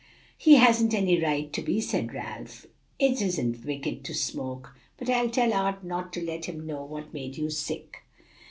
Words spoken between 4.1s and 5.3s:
smoke. But I'll